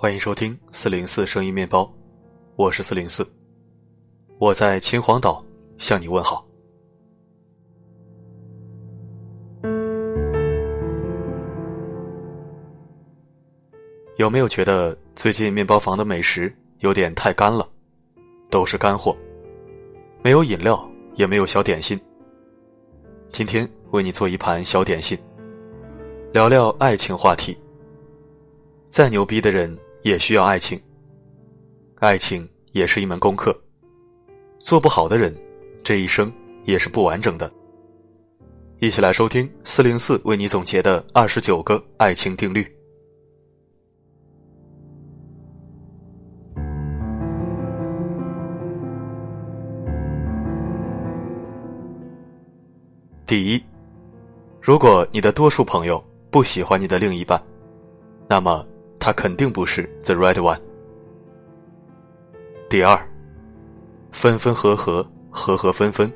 [0.00, 1.92] 欢迎收听四零四声音面包，
[2.54, 3.28] 我是四零四，
[4.38, 5.44] 我在秦皇岛
[5.76, 6.46] 向你问好。
[14.18, 17.68] 有没有觉得最近面包房的美食有点太干了？
[18.48, 19.16] 都是干货，
[20.22, 22.00] 没有饮料，也没有小点心。
[23.32, 25.18] 今天为你做一盘小点心，
[26.32, 27.58] 聊聊爱情话题。
[28.90, 29.76] 再牛逼的人
[30.08, 30.80] 也需要爱情，
[31.96, 33.54] 爱情也是一门功课。
[34.58, 35.36] 做不好的人，
[35.84, 36.32] 这一生
[36.64, 37.52] 也是不完整的。
[38.78, 42.66] 一起来收听四零四为你总结的二十九个爱情定律。
[53.26, 53.62] 第一，
[54.58, 57.38] 如果你的多数朋友不喜欢你的另一半，
[58.26, 58.66] 那么
[58.98, 60.58] 他肯定不是 the right one。
[62.68, 62.98] 第二，
[64.12, 66.12] 分分合合，合合分分，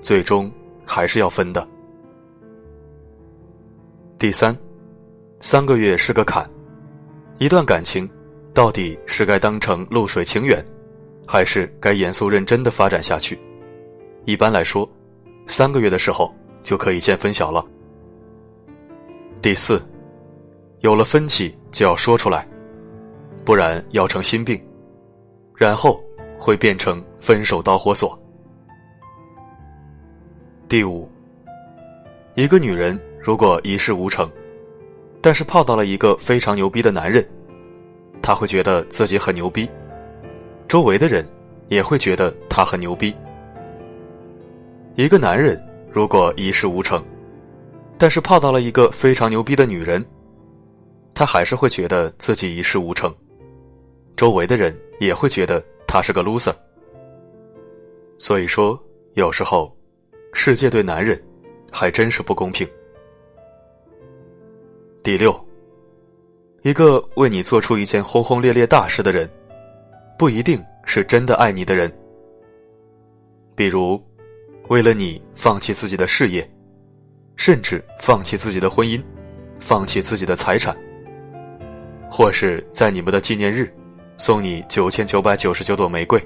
[0.00, 0.50] 最终
[0.84, 1.66] 还是要分的。
[4.18, 4.56] 第三，
[5.40, 6.48] 三个月是个坎，
[7.38, 8.08] 一段感情
[8.52, 10.64] 到底是该当成露水情缘，
[11.26, 13.38] 还是该严肃认真的发展下去？
[14.24, 14.88] 一般来说。
[15.46, 17.64] 三个月的时候就可以见分晓了。
[19.42, 19.82] 第四，
[20.80, 22.46] 有了分歧就要说出来，
[23.44, 24.58] 不然要成心病，
[25.54, 26.02] 然后
[26.38, 28.18] 会变成分手导火索。
[30.68, 31.06] 第五，
[32.34, 34.30] 一个女人如果一事无成，
[35.20, 37.28] 但是泡到了一个非常牛逼的男人，
[38.22, 39.68] 她会觉得自己很牛逼，
[40.66, 41.28] 周围的人
[41.68, 43.14] 也会觉得她很牛逼。
[44.94, 47.04] 一个男人如果一事无成，
[47.98, 50.02] 但是泡到了一个非常牛逼的女人，
[51.14, 53.14] 他还是会觉得自己一事无成，
[54.16, 56.54] 周围的人也会觉得他是个 loser。
[58.18, 58.78] 所以说，
[59.14, 59.74] 有时候，
[60.32, 61.22] 世界对男人
[61.70, 62.68] 还真是不公平。
[65.02, 65.38] 第六，
[66.62, 69.28] 一个为你做出一件轰轰烈烈大事的人，
[70.18, 71.90] 不一定是真的爱你的人。
[73.54, 74.00] 比如。
[74.68, 76.48] 为了你放弃自己的事业，
[77.34, 79.02] 甚至放弃自己的婚姻，
[79.58, 80.78] 放弃自己的财产，
[82.10, 83.72] 或是在你们的纪念日
[84.18, 86.20] 送你九千九百九十九朵玫瑰，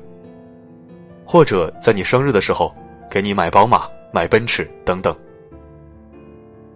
[1.24, 2.74] 或者在你生日的时候
[3.10, 5.14] 给你买宝马、买奔驰等等。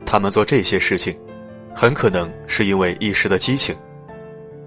[0.04, 1.18] 他们做这些事情，
[1.74, 3.74] 很可能是因为一时的激情，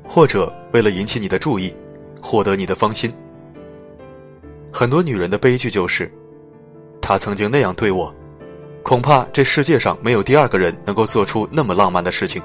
[0.08, 1.74] 或者为了引起你的注意，
[2.22, 3.14] 获得你的芳心。
[4.74, 6.12] 很多女人的悲剧就是。
[7.04, 8.14] 他曾经那样对我，
[8.84, 12.42] 恐怕这世界上没有第二个人能够做出那么浪漫的事情。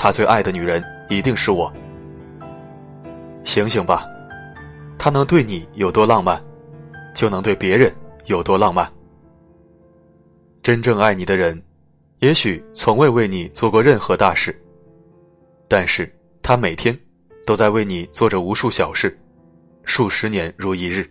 [0.00, 1.70] 他最爱的女人一定是我。
[3.42, 4.06] 醒醒吧，
[4.96, 6.40] 他能对你有多浪漫，
[7.16, 7.92] 就能对别人
[8.26, 8.88] 有多浪漫。
[10.62, 11.60] 真正爱你的人，
[12.20, 14.56] 也许从未为你做过任何大事，
[15.66, 16.08] 但是
[16.42, 16.96] 他每天
[17.44, 19.18] 都在为你做着无数小事，
[19.82, 21.10] 数十年如一日。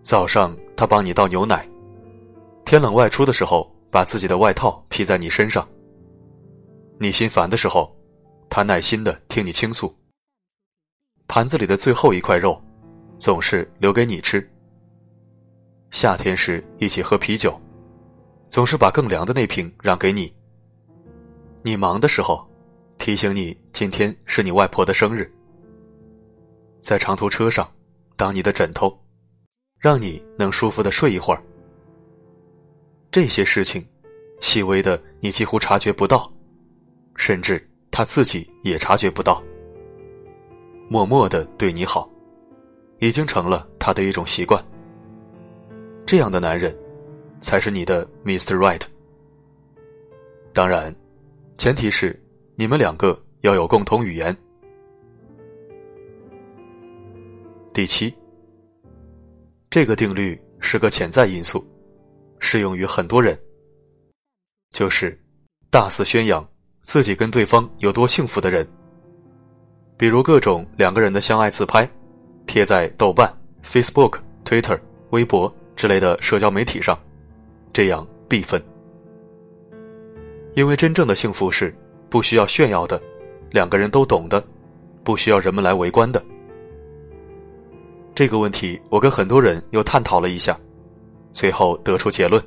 [0.00, 1.58] 早上，他帮你倒牛奶；
[2.64, 5.68] 天冷外出的时候，把自己的外套披在你身上。
[6.98, 7.94] 你心烦的时候，
[8.48, 9.94] 他耐心的听你倾诉。
[11.28, 12.62] 盘子里的最后一块肉，
[13.18, 14.48] 总是留给你吃。
[15.90, 17.60] 夏天时一起喝啤酒，
[18.48, 20.32] 总是把更凉的那瓶让给你。
[21.62, 22.48] 你忙的时候，
[22.98, 25.30] 提醒你今天是你外婆的生日。
[26.80, 27.70] 在长途车上，
[28.16, 28.96] 当你的枕头。
[29.78, 31.42] 让你能舒服的睡一会儿。
[33.10, 33.86] 这些事情，
[34.40, 36.32] 细微的你几乎察觉不到，
[37.16, 39.42] 甚至他自己也察觉不到。
[40.88, 42.08] 默默的对你好，
[43.00, 44.64] 已经成了他的一种习惯。
[46.06, 46.76] 这样的男人，
[47.40, 48.54] 才是你的 Mr.
[48.56, 48.82] Right。
[50.52, 50.94] 当然，
[51.58, 52.22] 前提是
[52.54, 54.36] 你们两个要有共同语言。
[57.72, 58.14] 第七。
[59.68, 61.62] 这个定律是个潜在因素，
[62.38, 63.38] 适用于很多人。
[64.72, 65.18] 就是
[65.70, 66.48] 大肆宣扬
[66.86, 68.64] 自己跟对方有多幸福的人，
[69.96, 71.86] 比如各种两个人的相爱自拍，
[72.46, 73.28] 贴在豆瓣、
[73.64, 74.78] Facebook、Twitter、
[75.10, 76.96] 微博之类的社交媒体上，
[77.72, 78.62] 这样必分。
[80.54, 81.76] 因为真正的幸福是
[82.08, 83.02] 不需要炫耀的，
[83.50, 84.40] 两个人都懂的，
[85.02, 86.24] 不需要人们来围观的。
[88.14, 90.56] 这个问题，我跟很多人又探讨了一下，
[91.32, 92.40] 最后得出结论：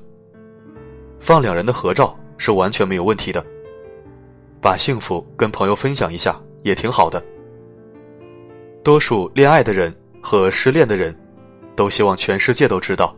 [1.19, 3.45] 放两人的合照是完全没有问题的。
[4.61, 7.23] 把幸福跟朋友分享一下也挺好的。
[8.83, 11.15] 多数恋爱的人和失恋的人，
[11.75, 13.15] 都希望全世界都知道。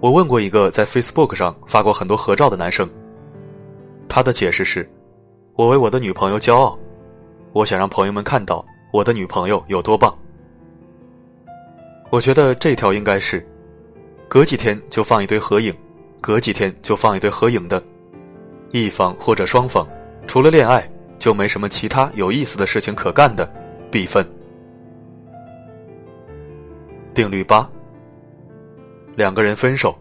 [0.00, 2.88] 我问过一个在 Facebook 上发过很多合照的男生，
[4.08, 4.88] 他的解释是：
[5.54, 6.78] 我为我的女朋友骄傲，
[7.52, 10.16] 我想让朋友们看到我的女朋友有多棒。
[12.10, 13.46] 我觉得这条应该是，
[14.28, 15.74] 隔几天就放一堆合影，
[16.20, 17.82] 隔几天就放一堆合影的，
[18.70, 19.86] 一方或者双方，
[20.26, 20.88] 除了恋爱
[21.18, 23.50] 就没什么其他有意思的事情可干的。
[23.90, 24.24] 必分。
[27.12, 27.68] 定律八：
[29.16, 29.98] 两个人分手，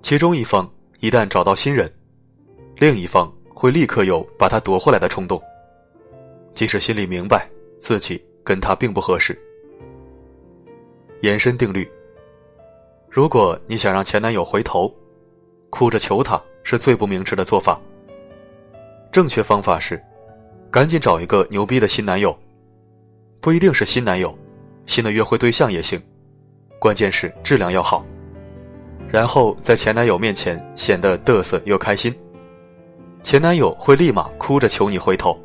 [0.00, 0.70] 其中一方
[1.00, 1.92] 一旦找到新人，
[2.76, 5.42] 另一方会立刻有把他夺回来的冲动，
[6.54, 7.50] 即使心里明白
[7.80, 9.36] 自己跟他并不合适。
[11.22, 11.90] 延伸定律：
[13.08, 14.94] 如果你想让前男友回头，
[15.68, 17.80] 哭着求他是最不明智的做法。
[19.12, 20.00] 正确方法是，
[20.70, 22.36] 赶紧找一个牛逼的新男友。
[23.40, 24.36] 不一定是新男友，
[24.86, 26.00] 新的约会对象也行，
[26.78, 28.04] 关键是质量要好。
[29.08, 32.14] 然后在前男友面前显得嘚瑟又开心，
[33.22, 35.36] 前男友会立马哭着求你回头。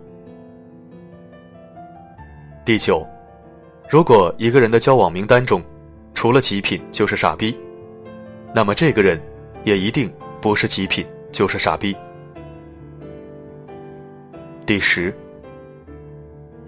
[2.64, 3.08] 第九，
[3.90, 5.64] 如果一个人的交往名单中，
[6.14, 7.58] 除了极品就是傻逼，
[8.54, 9.20] 那么这个人
[9.64, 10.12] 也一定
[10.46, 11.98] 不是极品就是傻逼。
[14.64, 15.12] 第十。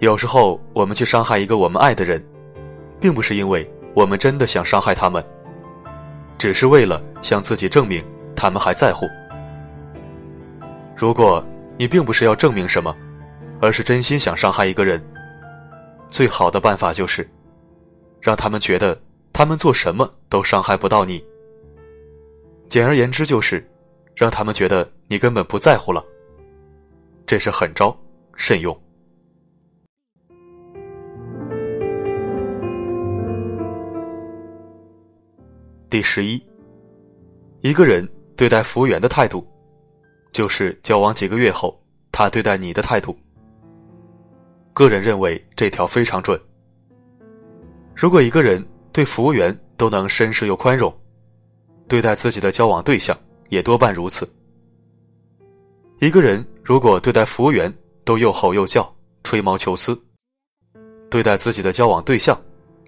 [0.00, 2.20] 有时候，我们去伤害一个我们爱的人，
[2.98, 3.64] 并不是因为
[3.94, 5.24] 我们真的想伤害他们，
[6.36, 8.04] 只是为了向自己证明
[8.34, 9.06] 他们还在乎。
[10.96, 11.40] 如果
[11.76, 12.92] 你并不是要证明什么，
[13.62, 15.00] 而是真心想伤害一个人，
[16.08, 17.30] 最好的办法就是，
[18.20, 19.00] 让他们觉得
[19.32, 21.24] 他们做什么都伤害不到你。
[22.68, 23.66] 简而言之，就是
[24.14, 26.04] 让他们觉得你根本不在乎了。
[27.26, 27.96] 这是狠招，
[28.36, 28.78] 慎用。
[35.88, 36.42] 第十一，
[37.60, 38.06] 一个人
[38.36, 39.46] 对待服务员的态度，
[40.30, 41.82] 就是交往几个月后
[42.12, 43.18] 他对待你的态度。
[44.74, 46.38] 个人认为这条非常准。
[47.94, 50.94] 如果一个人对服务员都能绅士又宽容，
[51.88, 53.18] 对待自己的交往对象
[53.48, 54.30] 也多半如此。
[56.00, 57.72] 一个人如果对待服务员
[58.04, 58.94] 都又吼又叫、
[59.24, 59.98] 吹毛求疵，
[61.10, 62.38] 对待自己的交往对象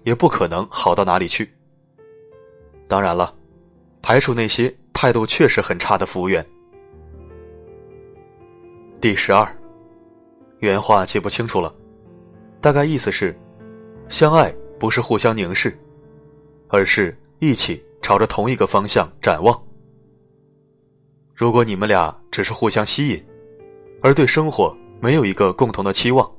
[0.03, 1.51] 也不可能好到哪里去。
[2.87, 3.33] 当然了，
[4.01, 6.45] 排除那些态度确实很差的服务员。
[9.01, 9.51] 第十二，
[10.59, 11.73] 原话记不清楚了，
[12.61, 13.35] 大概意思是：
[14.09, 15.75] 相爱不是互相凝视，
[16.67, 19.57] 而是一起朝着同一个方向展望。
[21.33, 23.25] 如果你们俩只是互相吸引，
[24.01, 26.29] 而对生活没有一个共同的期望，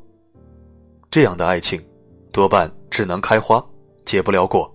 [1.10, 1.82] 这样的爱情
[2.30, 3.64] 多半只能开花，
[4.04, 4.70] 结不了果。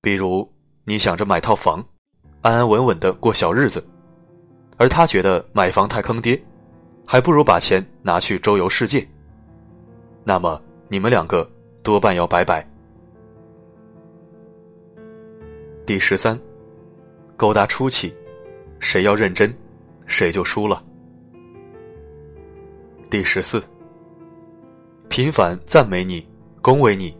[0.00, 0.50] 比如，
[0.84, 1.84] 你想着买套房，
[2.40, 3.86] 安安稳稳的过小日子，
[4.78, 6.42] 而他觉得买房太坑爹，
[7.04, 9.06] 还不如把钱拿去周游世界。
[10.24, 10.58] 那么，
[10.88, 11.46] 你们两个
[11.82, 12.66] 多半要拜拜。
[15.86, 16.38] 第十三，
[17.36, 18.14] 勾搭初期，
[18.78, 19.54] 谁要认真，
[20.06, 20.82] 谁就输了。
[23.10, 23.62] 第十四，
[25.10, 26.26] 频繁赞美你、
[26.62, 27.14] 恭维你，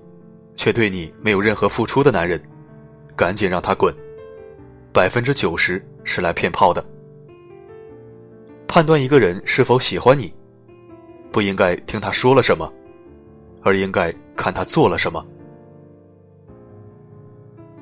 [0.56, 2.42] 却对你没有任何付出的男人。
[3.14, 3.94] 赶紧让他滚，
[4.92, 6.84] 百分之九十是来骗炮的。
[8.66, 10.34] 判断一个人是否喜欢你，
[11.30, 12.72] 不应该听他说了什么，
[13.62, 15.24] 而应该看他做了什么。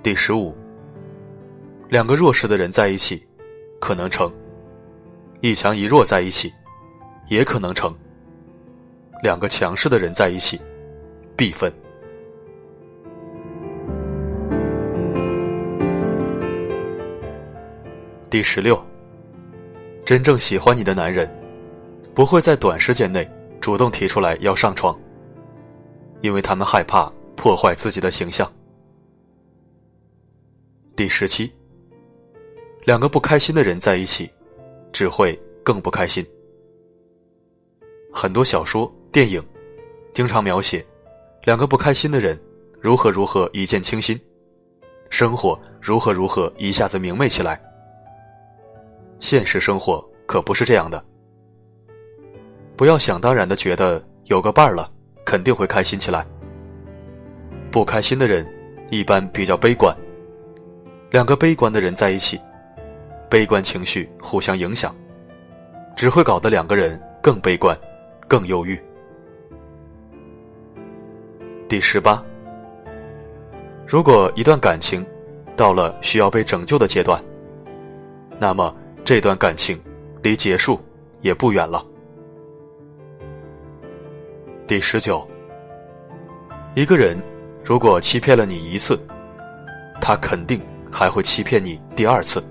[0.02, 0.54] 第十五，
[1.92, 3.22] 两个弱势的人在一起，
[3.78, 4.26] 可能成；
[5.42, 6.50] 一强一弱在一起，
[7.28, 7.94] 也可能成。
[9.22, 10.58] 两个强势的人在一起，
[11.36, 11.70] 必分。
[18.30, 18.82] 第十六，
[20.02, 21.30] 真正喜欢你的男人，
[22.14, 23.30] 不会在短时间内
[23.60, 24.98] 主动提出来要上床，
[26.22, 28.50] 因为他们害怕破坏自己的形象。
[30.96, 31.52] 第十七，
[32.84, 34.28] 两个不开心的人在一起，
[34.92, 36.26] 只会更不开心。
[38.12, 39.40] 很多小说、电影，
[40.12, 40.84] 经常描写
[41.44, 42.38] 两个不开心的人
[42.80, 44.20] 如何如何一见倾心，
[45.10, 47.60] 生活如何如何一下子明媚起来。
[49.20, 51.02] 现实生活可不是这样的。
[52.76, 54.90] 不要想当然的觉得有个伴儿了，
[55.24, 56.26] 肯定会开心起来。
[57.70, 58.44] 不开心的人
[58.90, 59.96] 一般比较悲观。
[61.12, 62.40] 两个悲观的人在一起，
[63.32, 64.94] 悲观情绪互相影响，
[65.96, 67.74] 只会搞得两个人更悲观、
[68.28, 68.78] 更忧郁。
[71.66, 72.22] 第十八，
[73.86, 75.02] 如果一段感情
[75.56, 77.24] 到了需要被拯救的阶段，
[78.38, 79.80] 那么这段感情
[80.22, 80.78] 离结束
[81.22, 81.82] 也不远了。
[84.66, 85.26] 第十九，
[86.74, 87.18] 一个人
[87.64, 89.00] 如果欺骗了你一次，
[90.02, 90.60] 他肯定
[90.92, 92.44] 还会欺骗你第二次。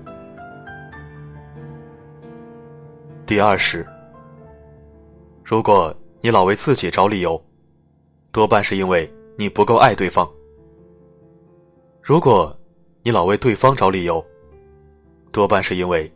[3.32, 3.82] 第二十，
[5.42, 7.42] 如果你老为自己找理由，
[8.30, 10.30] 多半是因为你不够爱对方；
[12.02, 12.54] 如果
[13.02, 14.22] 你老为对方找理由，
[15.32, 16.12] 多半是因为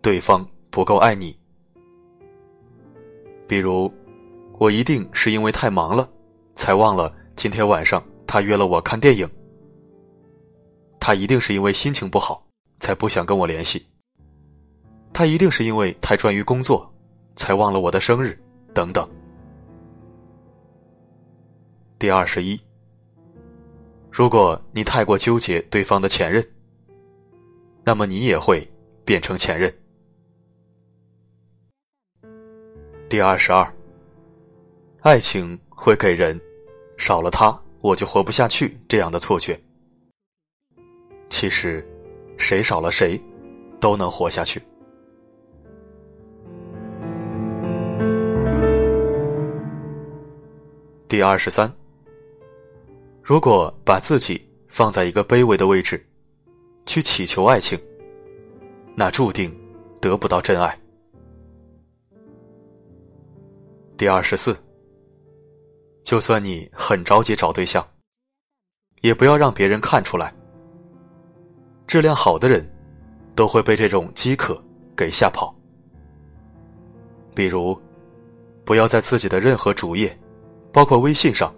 [0.00, 1.38] 对方不够爱你。
[3.46, 3.92] 比如，
[4.56, 6.08] 我一定是因为太忙了，
[6.54, 9.28] 才忘了今天晚上他约了我看电影；
[10.98, 12.42] 他一定是因为心情不好，
[12.80, 13.80] 才不想跟我联系；
[15.14, 16.92] 他一定是因为太专于工作，
[17.36, 18.36] 才忘了我的生日，
[18.74, 19.08] 等等。
[22.00, 22.60] 第二十一，
[24.10, 26.44] 如果你太过纠结对方的前任，
[27.84, 28.68] 那么你也会
[29.04, 29.72] 变成前任。
[33.08, 33.72] 第二十二，
[35.02, 36.38] 爱情会给人
[36.98, 39.58] 少了他我就活不下去这样的错觉。
[41.30, 41.86] 其实，
[42.36, 43.22] 谁少了谁，
[43.78, 44.60] 都能活下去。
[51.14, 51.72] 第二十三。
[53.22, 56.04] 如果把自己放在一个卑微的位置，
[56.86, 57.80] 去祈求爱情，
[58.96, 59.56] 那注定
[60.00, 60.76] 得不到真爱。
[63.96, 64.58] 第二十四，
[66.02, 67.86] 就算你很着急找对象，
[69.00, 70.34] 也不要让别人看出来。
[71.86, 72.68] 质量好的人，
[73.36, 74.60] 都会被这种饥渴
[74.96, 75.54] 给吓跑。
[77.36, 77.80] 比如，
[78.64, 80.18] 不要在自己的任何主页，
[80.74, 81.54] 包括微信上。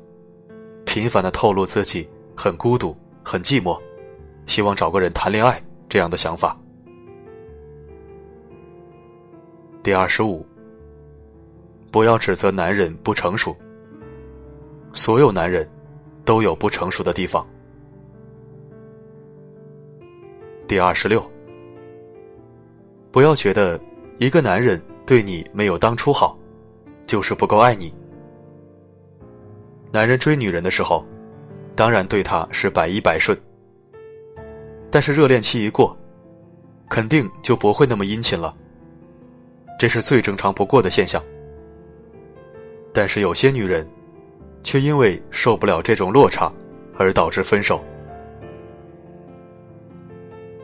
[0.84, 3.78] 频繁的透露自己很孤独、很寂寞，
[4.46, 6.56] 希望找个人谈恋爱这样的想法。
[9.82, 10.46] 第二十五，
[11.90, 13.54] 不要指责男人不成熟。
[14.92, 15.68] 所有男人，
[16.24, 17.46] 都有不成熟的地方。
[20.68, 21.22] 第二十六，
[23.10, 23.78] 不要觉得
[24.18, 26.38] 一个男人对你没有当初好，
[27.06, 27.92] 就是不够爱你。
[29.92, 31.04] 男人追女人的时候，
[31.74, 33.36] 当然对她是百依百顺。
[34.90, 35.96] 但是热恋期一过，
[36.88, 38.54] 肯定就不会那么殷勤了。
[39.78, 41.22] 这是最正常不过的现象。
[42.92, 43.86] 但是有些女人，
[44.62, 46.50] 却因为受不了这种落差，
[46.96, 47.82] 而导致分手。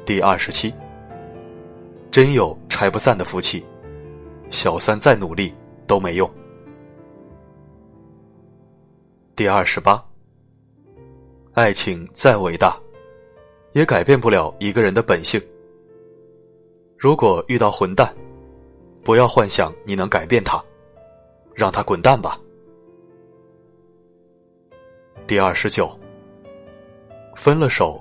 [0.06, 0.72] 第二十七，
[2.10, 3.64] 真有拆不散的夫妻，
[4.50, 5.54] 小三再努力
[5.86, 6.30] 都没用。
[9.34, 10.04] 第二十八，
[11.54, 12.78] 爱情再伟大，
[13.72, 15.40] 也改变不了一个人的本性。
[16.98, 18.14] 如果遇到混蛋，
[19.02, 20.62] 不要幻想你能改变他，
[21.54, 22.38] 让他滚蛋吧。
[25.26, 25.98] 第二十九，
[27.34, 27.98] 分了手，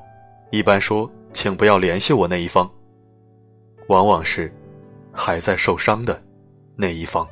[0.51, 2.69] 一般说请不要联系我那一方，
[3.87, 4.53] 往往是
[5.13, 6.21] 还在受伤的
[6.75, 7.25] 那一方。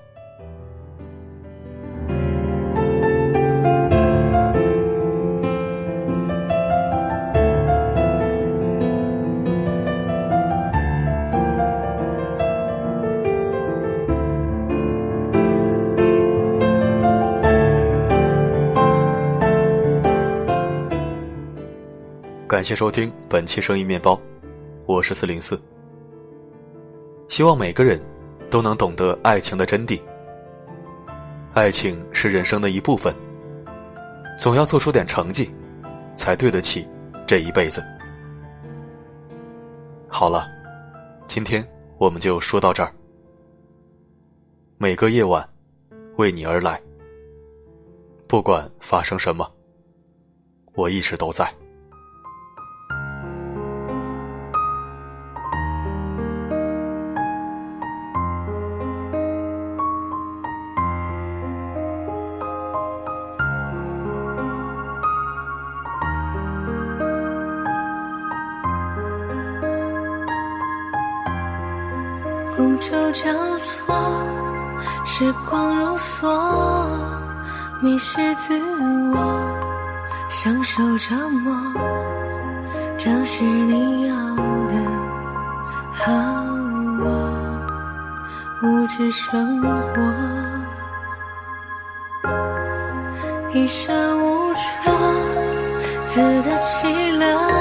[22.69, 24.21] 谢收听本期声音面包，
[24.85, 25.59] 我是四零四。
[27.27, 27.99] 希望每个人
[28.47, 29.99] 都能懂得爱情的真谛。
[31.55, 33.11] 爱情是人生的一部分，
[34.37, 35.49] 总要做出点成绩，
[36.13, 36.87] 才对得起
[37.25, 37.83] 这一辈子。
[40.07, 40.47] 好了，
[41.25, 42.93] 今天我们就说到这儿。
[44.77, 45.43] 每个夜晚，
[46.17, 46.79] 为你而来。
[48.27, 49.51] 不管发生什么，
[50.75, 51.51] 我一直都在。
[72.79, 73.93] 觥筹交错，
[75.05, 76.87] 时光如梭，
[77.81, 78.57] 迷失自
[79.13, 79.17] 我，
[80.29, 81.53] 享受折磨，
[82.97, 84.15] 这是你要
[84.67, 84.75] 的
[85.91, 86.13] 好
[87.03, 87.05] 我，
[88.63, 90.01] 无知质生活，
[93.53, 94.93] 一身无常，
[96.05, 97.58] 自得其乐。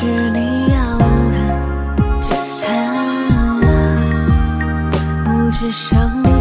[0.00, 1.34] 是你要的，
[5.26, 6.37] 无知生活。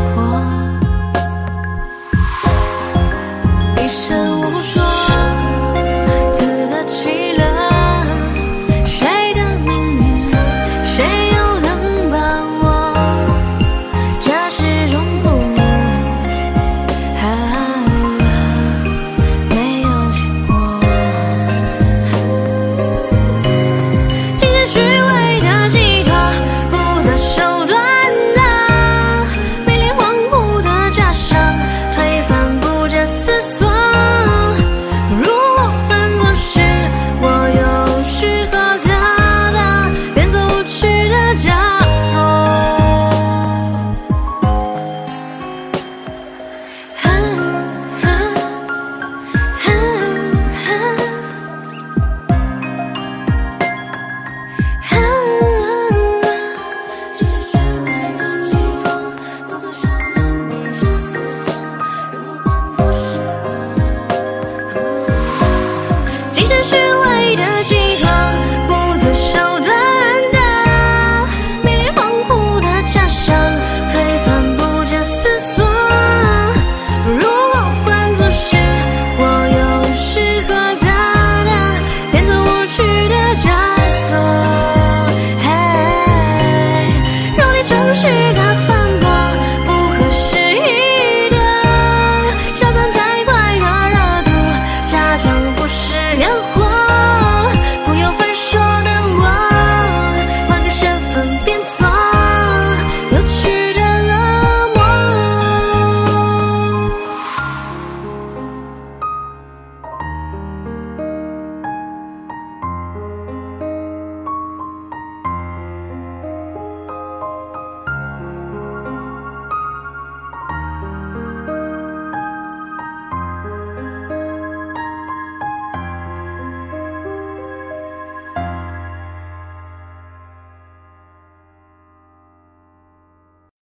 [66.37, 66.86] 凌晨虚